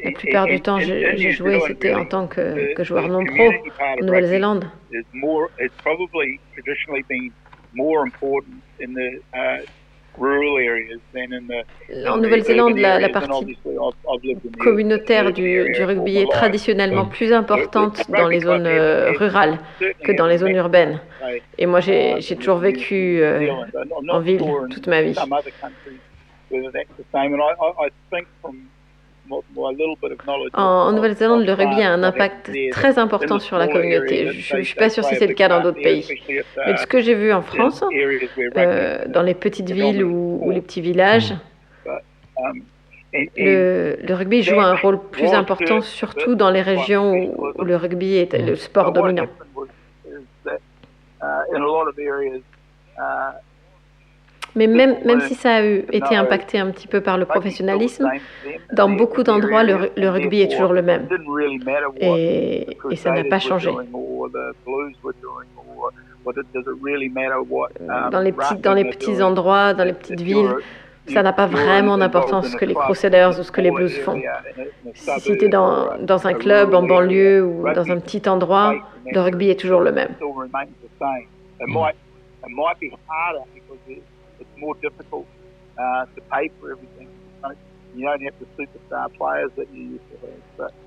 [0.03, 3.51] la plupart du temps j'ai joué, c'était en tant que, que joueur non pro
[3.81, 4.65] en Nouvelle-Zélande.
[12.09, 13.57] En Nouvelle-Zélande, la, la, partie
[14.61, 19.59] communautaire du, du, rugby est traditionnellement plus importante dans les zones euh, rurales
[20.05, 21.01] que dans les zones urbaines.
[21.59, 23.51] Et moi, j'ai toujours vécu euh,
[24.09, 25.17] en ville toute ma vie.
[30.55, 34.33] En, Nouvelle-Zélande, le rugby a un impact très important sur la communauté.
[34.33, 36.07] Je ne suis pas sûre si c'est le cas dans d'autres pays.
[36.67, 37.83] Mais de ce que j'ai vu en France,
[38.57, 41.35] euh, dans les petites villes ou, ou les petits villages,
[43.13, 47.77] le, le, rugby joue un rôle plus important, surtout dans les régions où, où le
[47.77, 49.29] rugby est le sport dominant.
[54.57, 58.09] Mais même, même si ça a eu, été impacté un petit peu par le professionnalisme,
[58.73, 61.09] dans beaucoup d'endroits, le, le, rugby est toujours le même.
[62.01, 63.71] Et, et ça n'a pas changé.
[68.11, 70.55] Dans les, petits, dans les petits endroits, dans les petites villes,
[71.09, 74.21] ça n'a pas vraiment d'importance ce que les Crusaders ou ce que les Blues font.
[74.95, 79.21] Si tu es dans, dans un club en banlieue ou dans un petit endroit, le
[79.21, 80.15] rugby est toujours le même.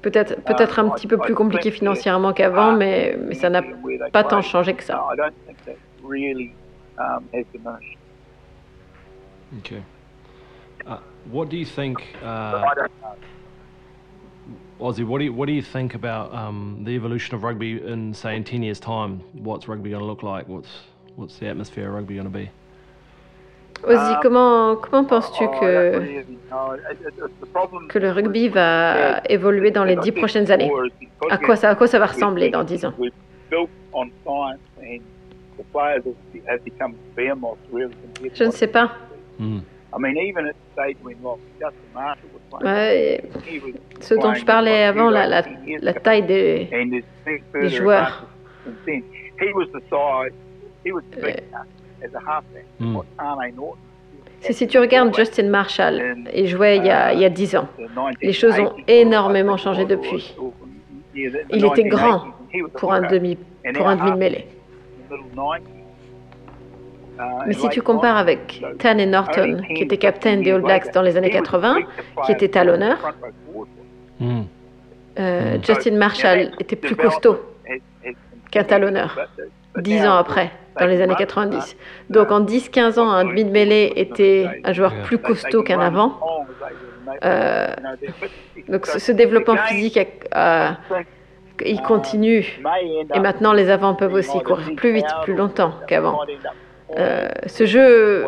[0.02, 3.62] Peut-être peut-être un petit peu plus compliqué financièrement qu'avant, mais, mais ça n'a
[4.12, 5.08] pas tant changé que ça.
[9.60, 9.82] Okay.
[10.86, 10.98] Uh,
[11.32, 12.88] what do you think, uh,
[14.80, 15.04] Ozzy?
[15.06, 18.36] What do you what do you think about um, the evolution of rugby in say
[18.36, 19.22] in ten years' time?
[19.34, 20.48] What's rugby going to look like?
[20.48, 20.70] What's
[21.16, 22.50] what's the atmosphere of rugby going to be?
[23.84, 26.00] Ozzy, comment, comment penses-tu que,
[27.88, 30.72] que le rugby va évoluer dans les dix prochaines années?
[31.30, 32.94] à quoi, ça, à quoi ça va ressembler dans dix ans?
[38.34, 38.92] Je ne sais pas.
[39.40, 39.60] Mm.
[42.64, 43.22] Ouais,
[44.02, 45.42] ce dont je parlais avant, la, la,
[45.82, 46.68] la taille des,
[47.54, 48.26] des joueurs.
[52.80, 52.98] Mm.
[54.42, 57.68] Si, tu regardes Justin Marshall, il jouait il y, a, il y a 10 ans.
[58.22, 60.36] Les choses ont énormément changé depuis.
[61.16, 62.26] Il était grand
[62.76, 63.38] pour un demi,
[63.74, 64.48] pour un demi de mêlée.
[67.48, 71.02] Mais si tu compares avec Tan et Norton, qui était capitaine des All Blacks dans
[71.02, 71.78] les années 80,
[72.26, 72.98] qui était talonneur,
[74.20, 74.42] Mm.
[75.20, 77.38] euh, Justin Marshall était plus costaud
[78.50, 79.16] qu'un talonneur,
[79.78, 81.76] dix ans après, dans les années 90.
[82.10, 86.20] Donc en 10-15 ans, un demi de mêlée était un joueur plus costaud qu'un avant.
[87.24, 87.68] Euh,
[88.68, 89.98] donc ce, ce développement physique,
[90.32, 90.78] a- a-
[91.66, 92.60] il continue.
[93.16, 96.20] Et maintenant, les avants peuvent aussi courir plus vite, plus longtemps qu'avant.
[96.98, 98.26] Euh, ce jeu,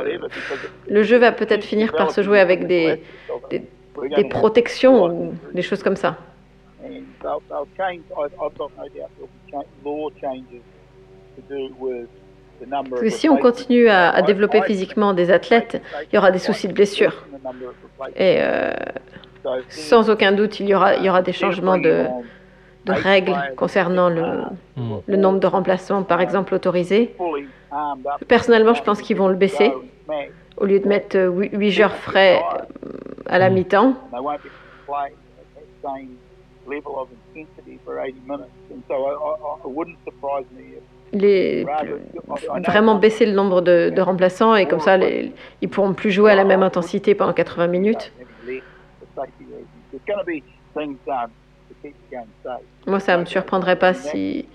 [0.88, 3.04] le jeu va peut-être finir par se jouer avec des,
[3.52, 3.64] des,
[4.16, 6.18] des protections ou des choses comme ça.
[12.90, 16.40] Parce que si on continue à, à développer physiquement des athlètes, il y aura des
[16.40, 17.26] soucis de blessure.
[18.16, 18.72] Et euh,
[19.70, 22.06] sans aucun doute, il y aura, il y aura des changements de,
[22.86, 24.44] de règles concernant le,
[25.08, 27.16] le nombre de remplacements, par exemple, autorisés.
[28.28, 29.72] Personnellement, je pense qu'ils vont le baisser.
[30.58, 32.42] Au lieu de mettre 8 joueurs frais
[32.86, 32.90] euh,
[33.28, 33.54] à la Mm.
[33.54, 33.96] mi-temps,
[41.14, 41.66] les,
[42.68, 46.36] vraiment baisser le nombre de, remplaçants et comme ça, les, ils pourront plus jouer à
[46.36, 48.12] la même intensité pendant 80 minutes.
[52.88, 54.48] Moi, ça ne me surprendrait pas si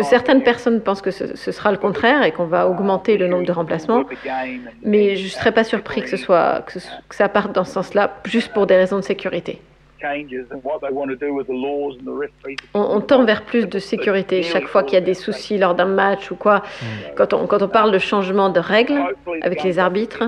[0.00, 3.52] certaines personnes pensent que ce, sera le contraire et qu'on va augmenter le nombre de
[3.52, 4.04] remplacements.
[4.82, 8.66] Mais je ne serais pas surpris que, que ça parte dans ce sens-là, juste pour
[8.66, 9.60] des raisons de sécurité.
[12.74, 15.74] On, on tend vers plus de sécurité chaque fois qu'il y a des soucis lors
[15.74, 16.62] d'un match ou quoi.
[17.16, 19.00] Quand on, quand on parle de changement de règles
[19.42, 20.24] avec les arbitres,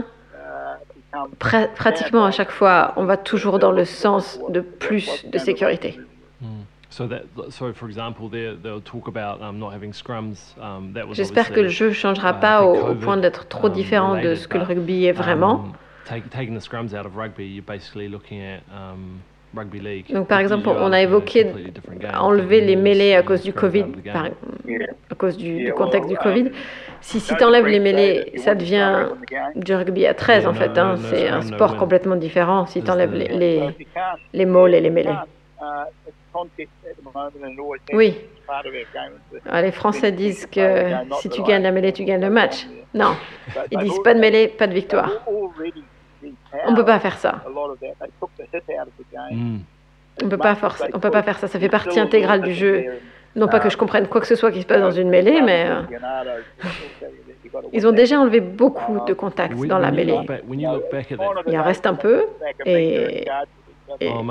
[1.39, 5.99] pra- pratiquement à chaque fois, on va toujours dans le sens de plus de sécurité.
[6.41, 6.47] Mm.
[6.91, 10.55] So that, so for example, they they'll talk about um, not having scrums.
[10.61, 13.49] Um, that was J'espère que le obviously, jeu ne changera uh, pas au, point d'être
[13.49, 15.73] trop um, différent de ce que le rugby est vraiment.
[16.05, 19.34] take- taking the scrums out of rugby, you're basically looking at um, rugby league.
[20.15, 21.45] Donc par exemple, on a évoqué
[22.21, 24.25] enlever les mêlées à cause du Covid, par-
[25.11, 26.51] à cause du, du contexte du Covid.
[27.01, 29.07] Si, si tu enlèves les mêlées, ça devient
[29.57, 30.79] du rugby à 13 en fait.
[30.79, 30.97] hein.
[31.11, 33.59] C'est un sport complètement différent si tu enlèves les, les,
[34.33, 35.09] et les mêlées.
[37.97, 38.17] Oui,
[39.47, 40.61] Ah, les Français disent que
[41.21, 42.67] si tu gagnes la mêlée, tu gagnes le match.
[42.95, 43.15] Non,
[43.71, 45.11] ils disent pas de mêlée, pas de victoire.
[46.67, 47.43] On ne peut pas faire ça.
[49.31, 49.59] Mm.
[50.23, 51.49] On peut pas forcer, on peut pas faire ça.
[51.49, 52.85] Ça fait partie intégrale du jeu.
[53.37, 55.43] Non pas que je comprenne quoi que ce soit qui se passe dans une mêlée,
[55.43, 55.83] mais euh,
[57.73, 60.13] ils ont déjà enlevé beaucoup de contacts dans la mêlée.
[60.13, 62.27] look back- when you look back at that, Il en reste un peu.
[62.65, 63.25] Et,
[64.01, 64.23] et oh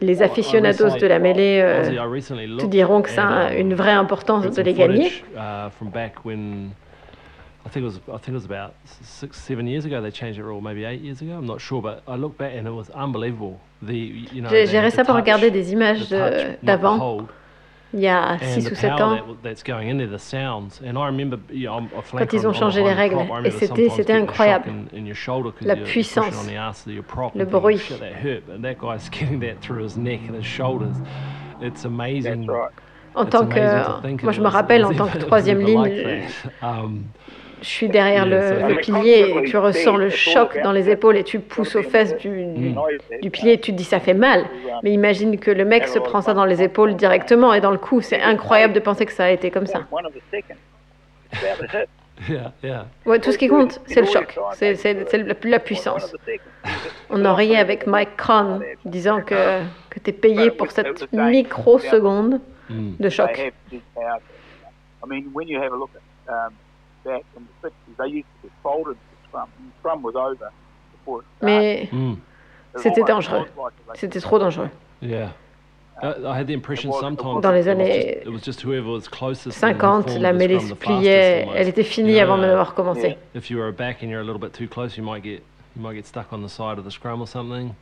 [0.00, 3.74] les aficionados de la mêlée euh, I recently te diront que ça a um, une
[3.74, 5.10] vraie importance got de les gagner.
[5.10, 6.70] footage, uh, from back when
[7.70, 10.40] I think it was I think it was about six seven years ago they changed
[10.40, 12.72] the rule maybe eight years ago I'm not sure but I look back and it
[12.72, 17.28] was unbelievable the you know J'ai récemment regardé des images the d'avant
[17.94, 20.18] il y a and 6 the ou 7 power ans, that, that's going into the
[20.18, 20.80] sounds.
[20.80, 23.18] And I remember, you know, I'm a quand ils ont changé les règles.
[23.44, 24.68] Et c'était- incroyable.
[24.68, 27.78] In, in your shoulder 'cause La you're puissance, le bruit.
[27.78, 28.44] Shit, that hurt.
[28.48, 30.94] And that guy's getting that through his neck and his shoulders.
[31.60, 32.46] It's amazing.
[32.46, 32.70] That's right.
[33.16, 33.58] en tant que.
[34.22, 36.28] Moi, it je me rappelle, it en tant que it troisième ligne,
[37.62, 41.40] je suis derrière le, pilier et tu ressens le choc dans les épaules et tu
[41.40, 42.74] pousses aux fesses du,
[43.30, 44.44] pilier et tu te dis ça fait mal.
[44.82, 47.78] Mais imagine que le mec se prend ça dans les épaules directement et dans le
[47.78, 48.00] cou.
[48.00, 49.86] C'est incroyable de penser que ça a été comme ça.
[53.06, 56.14] Ouais, tout ce qui compte, c'est le choc, c'est la, la puissance.
[57.08, 62.42] On en riait avec Mike Conn, disant que, que tu es payé pour cette microseconde
[62.68, 63.52] de choc.
[66.30, 66.52] have
[67.04, 67.20] big power.
[67.36, 68.48] I mean, when you have a look at back in the 60s, they used to
[68.48, 69.48] get folded to scrum.
[69.58, 70.50] And scrum was over
[70.92, 71.44] before it started.
[71.44, 72.16] Mais Mm.
[72.74, 73.46] It c'était dangereux.
[73.94, 74.68] c'était trop dangereux.
[75.02, 75.30] Yeah.
[76.02, 78.88] I had the impression sometimes Dans les it was années just- it was just whoever
[78.88, 82.48] was closest in the 50, form la mêlée se pliait, elle était finie avant même
[82.48, 83.18] d'avoir commencé.
[83.34, 85.42] If you were a back and you're a little bit too close, you might get
[85.76, 87.74] you might get stuck on the side of the scrum or something.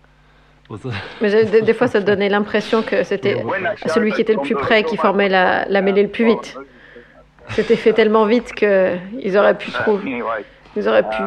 [0.69, 0.93] Was it?
[1.21, 3.43] Mais des, des fois, ça donnait l'impression que c'était
[3.87, 6.57] celui qui était le plus près qui formait la, la mêlée le plus vite.
[7.51, 10.23] C'était fait tellement vite qu'ils auraient pu trouver,
[10.77, 11.23] ils auraient pu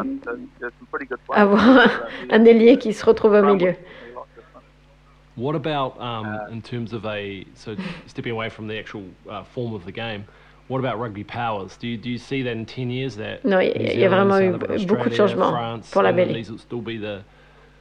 [1.33, 1.79] avoir
[2.29, 3.75] un, ailier qui se retrouve au milieu.
[5.37, 7.71] What about um, in terms of a so
[8.05, 10.25] stepping away from the actual uh, form of the game?
[10.67, 11.77] What about rugby powers?
[11.77, 14.39] Do you, do you see that in 10 years that Non, il y a- vraiment
[14.39, 14.51] eu
[14.85, 16.43] beaucoup de changements France, pour la England, mêlée.
[16.43, 17.23] These will still be the,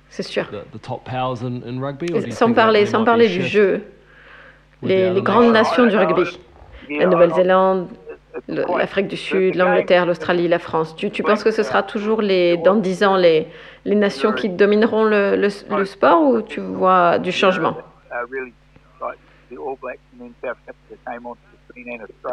[0.08, 0.46] C'est sûr.
[0.50, 2.08] the, the top powers in, in rugby.
[2.32, 3.82] Sans parler, sans parler du jeu,
[4.82, 5.86] les, grandes nations?
[5.86, 6.38] du rugby,
[6.88, 8.09] la Nouvelle-Zélande, le-
[8.48, 10.96] l'Afrique du Sud, l'Angleterre, l'Australie, la France.
[10.96, 13.48] Tu, tu penses que ce sera toujours les, dans 10 ans les,
[13.84, 17.76] les nations qui domineront le, le, le sport ou tu vois du changement?
[18.10, 18.52] Uh.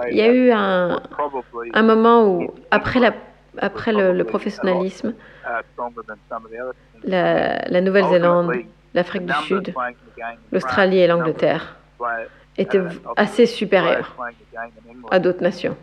[0.10, 3.13] Il y a eu un, moment où, après, la,
[3.57, 5.13] après le, le professionnalisme,
[5.45, 5.63] uh,
[7.03, 8.51] la, la Nouvelle-Zélande,
[8.93, 9.73] l'Afrique du Sud,
[10.51, 11.77] l'Australie et l'Angleterre
[12.63, 15.77] numbers of étaient players, uh, of assez England, à d'autres nations.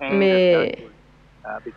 [0.00, 0.78] Mais-
[1.46, 1.70] uh,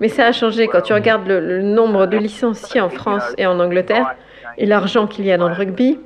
[0.00, 3.46] Mais ça a changé quand tu regardes le, le nombre de licenciés en France et
[3.46, 4.14] en Angleterre
[4.56, 5.98] et l'argent qu'il y a dans le rugby.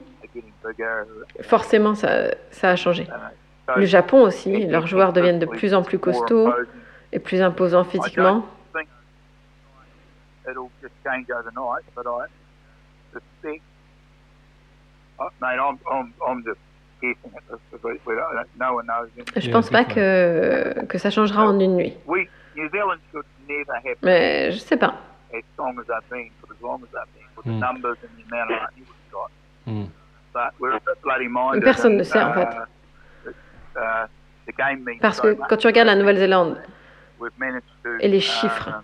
[1.42, 3.07] Forcément, ça, ça a changé.
[3.76, 6.52] Le Japon aussi, leurs joueurs deviennent de plus en plus costauds
[7.12, 8.46] et plus imposants physiquement.
[13.14, 13.62] It'll just change
[15.18, 15.40] overnight, but I suspect.
[15.40, 16.59] Mate, I'm, I'm, I'm just
[17.00, 19.09] guessing at this because we don't, no one knows.
[19.37, 21.94] Je pense pas que, que ça changera en une nuit.
[22.07, 24.94] We, New Zealand should never have Mais je sais pas.
[25.33, 27.61] as strong as they've been for as long as they've been, with the Mm.
[27.61, 29.31] numbers and the amount of money we've got.
[30.33, 31.62] But we're a bit bloody minded.
[31.64, 32.48] Personne ne sait, en fait.
[32.48, 33.31] uh,
[33.79, 34.07] uh,
[34.46, 36.59] the game means Parce so que quand tu regardes la Nouvelle-Zélande,
[37.20, 38.83] We've managed to, et les um, chiffres,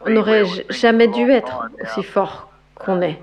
[0.00, 3.18] on n'aurait jamais dû être aussi fort qu'on est.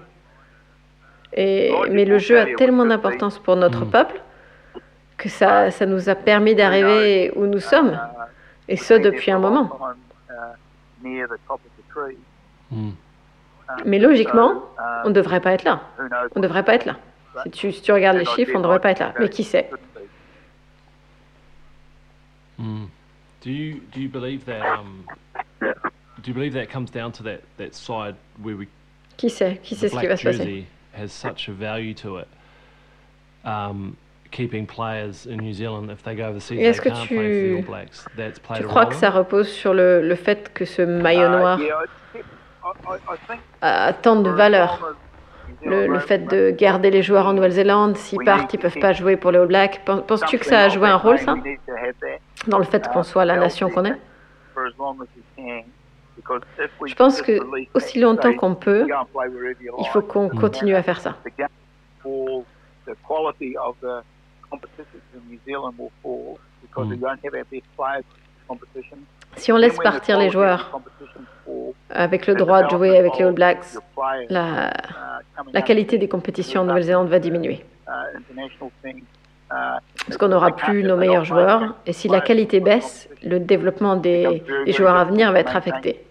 [1.36, 3.90] Et, mais le jeu a tellement d'importance pour notre Mm.
[3.92, 4.22] peuple
[5.18, 7.92] que ça, ça nous a permis d'arriver où nous sommes.
[7.94, 9.70] Uh, Et ce, depuis un moment.
[10.30, 10.34] uh,
[11.06, 12.18] near the top of the tree.
[12.72, 12.78] Mm.
[12.88, 12.96] Um,
[13.86, 15.82] Mais logiquement, um, on ne devrait pas être là.
[15.98, 16.98] who knows On ne devrait pas être là.
[17.44, 19.14] Si tu, si tu regardes les chiffres, on ne devrait pas être là.
[19.20, 19.70] Mais qui sait?
[22.58, 22.86] Mm.
[23.44, 25.04] Do you do you believe that um,
[25.62, 28.68] do you believe that comes down to that, that side where we
[29.18, 29.60] Qui sait?
[29.64, 30.66] Qui sait ce qui va se passer?
[30.98, 32.28] Has such a value to it,
[33.44, 33.96] um,
[34.32, 37.50] keeping players in New Zealand if they go overseas est-ce que can't play for the
[37.50, 38.06] tu- All Blacks.
[38.18, 40.82] That's played Tu a crois role que ça repose sur le, le fait que ce
[40.82, 41.74] maillot noir Uh, yeah,
[42.14, 44.96] I, I, I think a tant de valeur?
[45.64, 49.16] le, le fait de garder les joueurs en Nouvelle-Zélande, s'ils partent, ils peuvent pas jouer
[49.16, 49.82] pour les All Blacks.
[49.86, 51.36] Pen- Penses-tu que ça a joué un rôle, ça,
[52.48, 53.96] dans le fait qu'on soit la nation qu'on est?
[56.86, 57.40] Je pense que
[57.74, 61.16] aussi that longtemps qu'on peut, il faut qu'on continue à faire ça.
[61.24, 61.48] the game
[62.04, 62.44] will fall,
[62.88, 64.04] the quality of the
[64.50, 68.98] competitions in New Zealand will fall because we don't have our best players in competition.
[69.38, 70.80] Si on laisse partir les joueurs
[71.90, 73.78] avec le droit de jouer avec les All Blacks,
[74.30, 74.72] la,
[75.54, 77.66] la qualité des compétitions en Nouvelle-Zélande va diminuer.
[80.06, 81.76] Parce qu'on n'aura plus nos meilleurs joueurs.
[81.86, 86.06] Et si la qualité baisse, le développement des, joueurs à venir va être affecté.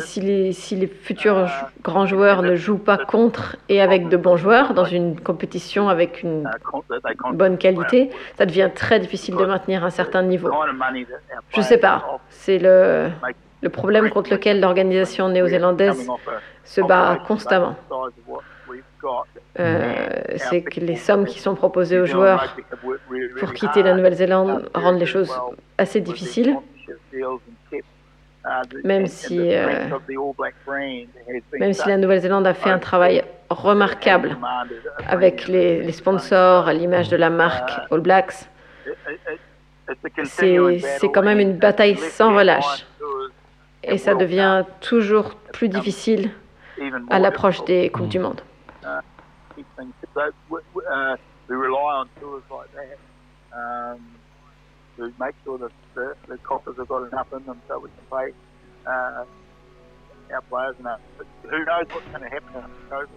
[0.00, 1.48] Si, les, futurs
[1.82, 6.22] grands joueurs ne jouent pas contre et avec de bons joueurs dans une compétition avec
[6.22, 6.48] une
[7.32, 10.50] bonne qualité, ça devient très difficile de maintenir un certain niveau.
[11.50, 12.20] Je sais pas.
[12.28, 16.08] C'est Le problème contre lequel l'organisation néo-zélandaise
[16.64, 17.76] se bat constamment,
[19.60, 22.56] euh, c'est que les sommes qui sont proposées aux joueurs
[23.38, 25.32] pour quitter la Nouvelle-Zélande rendent les choses
[25.78, 26.56] assez difficiles.
[28.82, 29.88] Même si, euh,
[31.58, 34.36] même si la Nouvelle-Zélande a fait un travail remarquable
[35.06, 38.48] avec les, les sponsors à l'image de la marque All Blacks,
[40.24, 40.58] c'est
[40.98, 42.86] c'est quand même une bataille sans relâche.
[43.84, 46.30] Et ça devient toujours plus difficile
[47.10, 48.40] à l'approche des Coupes du Monde.
[49.62, 49.94] Keep things.
[50.14, 51.16] So we, we, uh,
[51.48, 52.98] we rely on tours like that
[53.56, 54.00] um,
[54.96, 58.32] to make sure that the, the coffers have got enough in them so we can
[58.32, 59.24] pay uh,
[60.34, 61.00] our players enough.
[61.18, 63.08] But who knows what's going to happen after COVID?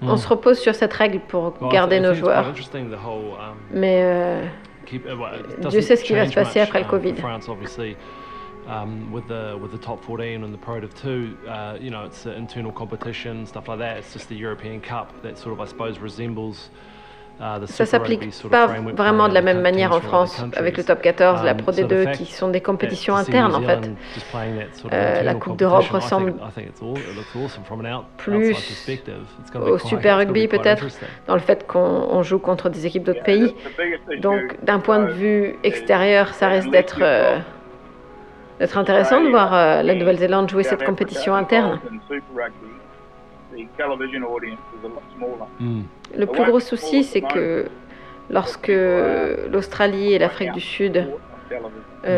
[0.00, 2.46] On se repose sur cette règle pour Well, garder nos joueurs.
[3.04, 4.46] whole, um, Mais euh,
[4.86, 6.90] keep, uh, well, it Dieu sait ce qui va se passer much, après le um,
[6.90, 7.14] Covid.
[7.14, 7.96] for France, obviously,
[8.68, 12.04] um, with the with the top 14 and the Pro Div 2, uh, you know,
[12.04, 13.98] it's an internal competition, stuff like that.
[13.98, 16.70] It's just the European Cup that sort of, I suppose, resembles.
[17.40, 18.66] Uh, the ça Super Rugby s'applique sort of pas
[18.96, 21.82] vraiment de la même manière en France avec le top 14, la Um, Pro so
[21.84, 23.78] the D2 fact qui sont des compétitions internes en fait.
[24.72, 26.98] Sort of Euh, la internal Coupe d'Europe competition, I think- ressemble I think it's all-
[26.98, 29.22] it looks awesome from an out- plus outside perspective.
[29.40, 30.84] It's gonna be au Super Rugby peut-être,
[31.28, 31.78] dans le fait qu'on
[32.10, 33.54] on joue contre des équipes d'autres pays.
[34.20, 37.38] Donc d'un point de vue extérieur, ça risque d'être euh,
[38.58, 41.80] d'être intéressant de voir euh, la Nouvelle-Zélande jouer cette compétition interne.
[41.90, 45.48] In Super Rugby, the television audience is a lot smaller.
[45.60, 45.82] Mm.
[46.16, 47.66] Le plus gros souci, c'est que
[48.30, 48.68] lorsque
[49.52, 51.06] l'Australie et l'Afrique du Sud euh,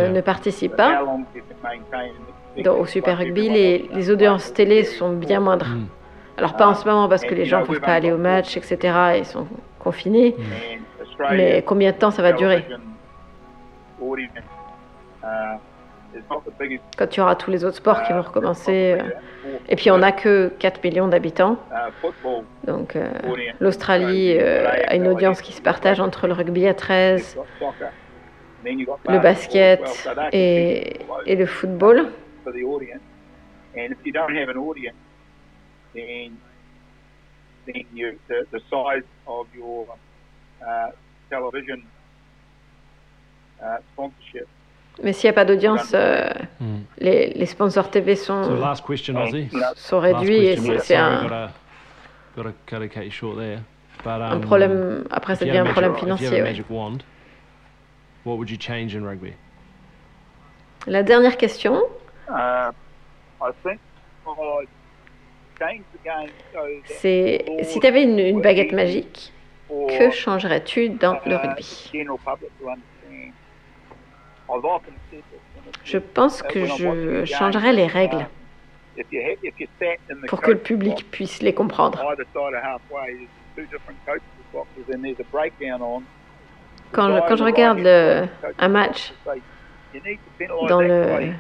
[0.07, 0.09] Yeah.
[0.11, 1.05] ne participent How pas
[2.65, 5.67] dans- au Super Rugby, les, les audiences télé sont bien moindres.
[5.69, 5.87] Mm.
[6.37, 8.57] Alors pas en ce moment parce que les gens ne peuvent pas aller au match,
[8.57, 8.79] etc.
[9.19, 9.47] Ils sont
[9.79, 10.35] confinés.
[11.31, 12.65] Mais combien de temps ça va durer
[16.97, 19.99] quand il y aura tous les autres sports qui vont recommencer euh, Et puis on
[19.99, 21.59] n'a que 4 millions d'habitants.
[22.65, 23.11] Donc euh,
[23.61, 27.47] l'Australie euh, a une audience qui se partage entre le rugby à 13, You've got
[27.59, 27.91] soccer,
[28.65, 32.11] then you've got le basket et, et le football.
[45.03, 46.29] Mais s'il n'y a pas d'audience, euh,
[46.61, 46.79] Mm.
[46.99, 49.49] les, les sponsors TV So sont, last question, Ozzy.
[49.75, 51.27] sont Last réduits et question, c'est un,
[54.35, 55.05] um, problème.
[55.11, 56.43] Après, ça if you devient had un a problème financier.
[56.43, 56.55] ouais.
[60.87, 61.83] La dernière question,
[62.29, 62.71] Uh,
[65.59, 69.33] that c'est si tu avais une, une baguette magique,
[69.69, 71.91] que changerais-tu dans le uh, rugby?
[75.85, 78.27] Je pense que je changerais les règles
[80.11, 82.03] in the pour que le public puisse les comprendre.
[86.93, 88.27] Quand je, quand je regarde le,
[88.59, 89.13] un match
[90.69, 91.33] dans le-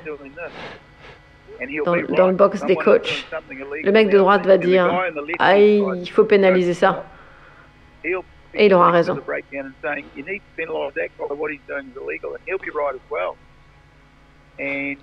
[1.84, 3.26] dans, dans le box des coachs,
[3.82, 4.86] le mec de droite va dire
[5.38, 7.04] Ah, il faut pénaliser ça.
[8.54, 9.18] Et il aura raison.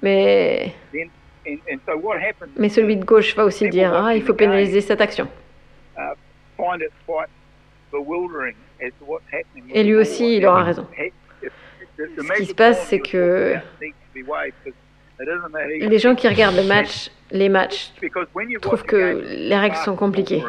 [0.01, 0.73] Mais,
[2.57, 5.27] mais celui de gauche va aussi dire Ah, il faut pénaliser cette action.
[9.73, 10.87] Et lui aussi, il aura raison.
[11.97, 13.55] Ce qui se passe, c'est que
[15.79, 17.91] Les gens qui regardent le match, les matchs
[18.61, 20.43] trouvent que les règles sont compliquées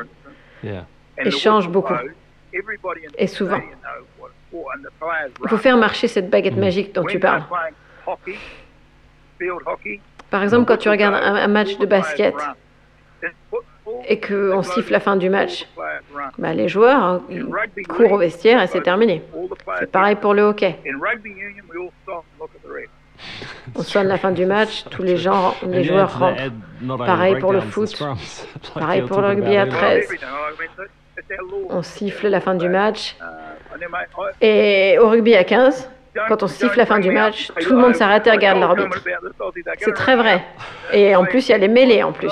[0.64, 1.94] et changent beaucoup.
[3.16, 3.60] Et souvent.
[4.52, 7.42] Il faut faire marcher cette baguette magique dont tu parles.
[10.30, 12.34] Par exemple, quand tu regardes un, un match de basket
[14.06, 15.66] et qu'on siffle la fin du match,
[16.38, 19.22] bah, les joueurs hein, ils courent au vestiaire et c'est terminé.
[19.78, 20.76] C'est pareil pour le hockey.
[23.74, 26.42] On sonne la fin du match, tous les gens, les joueurs rentrent.
[26.98, 27.90] Pareil pour le foot,
[28.74, 30.06] pareil pour le rugby à about earlier.
[30.06, 30.18] 13.
[31.70, 33.16] On siffle la fin du match.
[34.40, 35.90] Et au rugby à 15,
[36.28, 39.02] quand on siffle la fin du match, tout le monde s'arrête et regarde l'arbitre.
[39.78, 40.42] C'est très vrai.
[40.92, 42.30] Et en plus, il y a les mêlées en plus.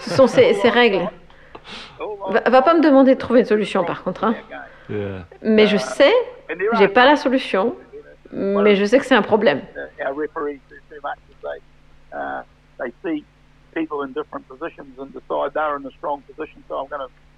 [0.00, 1.08] Ce sont ces, ces règles.
[2.30, 4.24] Va, va pas me demander de trouver une solution par contre.
[4.24, 4.34] hein.
[4.90, 5.26] Yeah.
[5.42, 6.12] Mais je sais,
[6.78, 7.76] j'ai pas la solution,
[8.32, 9.60] mais je sais que c'est un problème.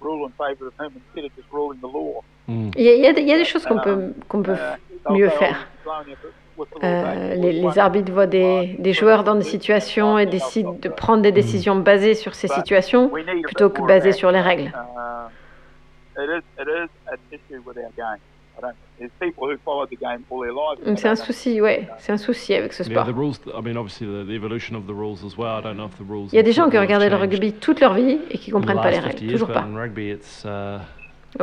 [0.03, 1.47] Uh, him instead of just
[1.81, 2.23] the law.
[2.47, 2.71] Mm.
[2.75, 4.41] Il y a, il y a des- il y a des choses qu'on peut, qu'on
[4.41, 4.77] peut Uh,
[5.07, 5.67] they'll mieux faire.
[6.83, 11.23] Euh, les, les arbitres voient des, des joueurs dans des situations et décident de prendre
[11.23, 13.09] des décisions basées sur ces situations
[13.43, 14.71] plutôt que basées sur les règles.
[20.95, 23.05] C'est un souci, ouais, c'est un souci avec ce Yeah, sport.
[23.13, 23.33] the rules.
[23.47, 25.59] I mean, obviously, the, the evolution of the rules as well.
[25.59, 26.29] I don't know if the rules.
[26.31, 28.51] Il y a des gens qui ont regardé le rugby toute leur vie et qui
[28.51, 29.61] in the comprennent pas les last 50 règles, years, toujours but pas.
[29.61, 30.45] in rugby, it's.
[30.45, 30.79] Uh,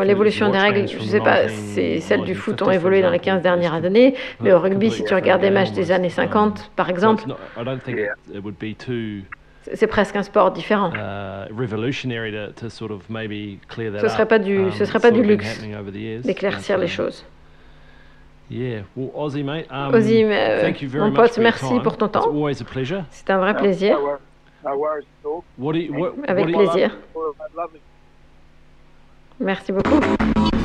[0.03, 3.41] L'évolution des règles, je sais pas, c'est celles du foot ont évolué dans les 15
[3.43, 6.93] dernières années, mais au rugby, si tu regardes des matchs des années 50, par so
[6.93, 8.13] exemple, it's not, I don't think Yeah.
[8.29, 9.25] it, it would be too
[9.75, 10.91] c'est presque un sport différent.
[10.95, 14.29] uh, revolutionary to, to sort of maybe clear that Ce serait up.
[14.29, 16.85] pas du- Um, ce serait it's pas du luxe happening over the years, D'éclaircir les
[16.85, 17.25] um, choses.
[18.51, 19.67] Yeah, well, Aussie, mate.
[19.71, 21.83] Um, Ozzy, euh, thank you very mon much pote, for your merci time.
[21.83, 22.27] pour ton It's temps.
[22.29, 23.05] always a pleasure.
[23.11, 23.99] C'est un vrai plaisir.
[26.27, 26.97] Avec plaisir.
[29.41, 30.58] Merci beaucoup.